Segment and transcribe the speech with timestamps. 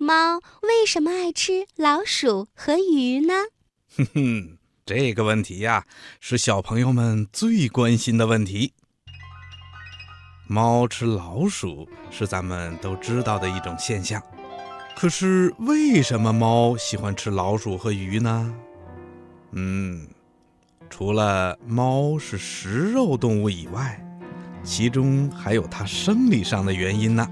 [0.00, 3.34] 猫为什么爱吃老鼠和鱼呢？
[3.96, 5.86] 哼哼，这个问题呀，
[6.20, 8.74] 是小朋友们最关心的问题。
[10.46, 14.22] 猫吃老鼠是咱们都知道的一种现象，
[14.94, 18.54] 可是为什么猫喜欢吃老鼠和鱼呢？
[19.50, 20.06] 嗯，
[20.88, 24.00] 除了猫是食肉动物以外，
[24.62, 27.28] 其中还有它生理上的原因呢。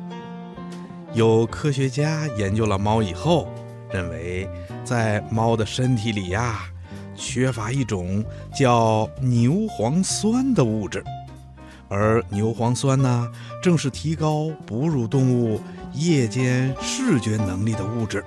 [1.16, 3.48] 有科学家研究了猫以后，
[3.90, 4.46] 认为
[4.84, 6.64] 在猫的身体里呀，
[7.14, 8.22] 缺乏一种
[8.54, 11.02] 叫牛磺酸的物质，
[11.88, 13.32] 而牛磺酸呢，
[13.62, 15.58] 正是提高哺乳动物
[15.94, 18.22] 夜间视觉能力的物质。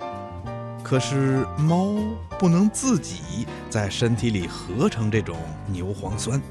[0.81, 1.93] 可是猫
[2.39, 5.37] 不能自己在身体里合成这种
[5.67, 6.41] 牛磺酸，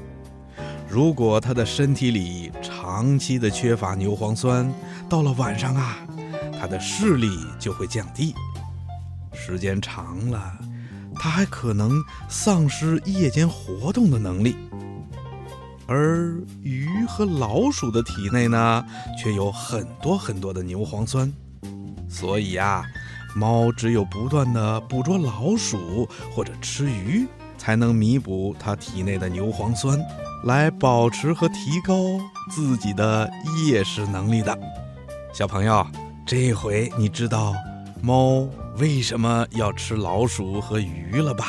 [0.87, 4.73] 如果它的身体里长期的缺乏牛磺酸，
[5.09, 5.97] 到了晚上啊。
[6.59, 8.35] 它的视力就会降低，
[9.31, 10.51] 时间长了，
[11.15, 14.57] 它还可能丧失夜间活动的能力。
[15.87, 18.85] 而鱼和老鼠的体内呢，
[19.17, 21.31] 却有很多很多的牛磺酸，
[22.09, 22.83] 所以呀，
[23.33, 27.25] 猫只有不断的捕捉老鼠或者吃鱼，
[27.57, 29.97] 才能弥补它体内的牛磺酸，
[30.43, 31.95] 来保持和提高
[32.51, 33.31] 自己的
[33.65, 34.59] 夜视能力的。
[35.33, 35.87] 小朋友。
[36.29, 37.55] 这回你知道
[38.03, 41.45] 猫为什么要吃老鼠和鱼了吧？